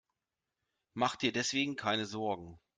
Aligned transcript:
Mach 0.95 1.15
dir 1.15 1.31
deswegen 1.31 1.75
keine 1.75 2.07
Sorgen. 2.07 2.59